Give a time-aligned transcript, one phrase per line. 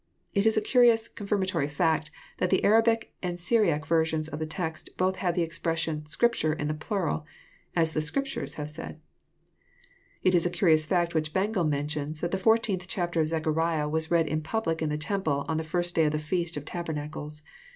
[0.33, 2.09] It is a curious, confirmatory fact,
[2.39, 6.67] that the Arabic and Syriac versions of the text both have the expression" Scripture" in
[6.67, 7.23] the plural,"
[7.75, 8.99] As the Scriptures have said."
[10.23, 14.09] It is a curious fkct which Bengel mentions, that the 14th chapter of Zechariah was
[14.09, 17.43] read in public in the temple, on the first day of the feast of tabernacles.